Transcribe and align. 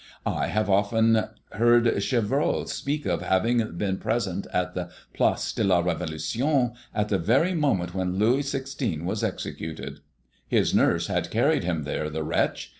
I 0.25 0.47
have 0.47 0.67
often 0.67 1.25
heard 1.51 1.85
Chevreul 2.01 2.67
speak 2.67 3.05
of 3.05 3.21
having 3.21 3.73
been 3.77 3.97
present 3.97 4.47
on 4.51 4.71
the 4.73 4.89
Place 5.13 5.51
de 5.53 5.63
la 5.63 5.83
Révolution 5.83 6.73
at 6.91 7.09
the 7.09 7.19
very 7.19 7.53
moment 7.53 7.93
when 7.93 8.17
Louis 8.17 8.41
XVI. 8.41 9.03
was 9.03 9.23
executed. 9.23 9.99
His 10.47 10.73
nurse 10.73 11.05
had 11.05 11.29
carried 11.29 11.63
him 11.63 11.83
there, 11.83 12.09
the 12.09 12.23
wretch! 12.23 12.69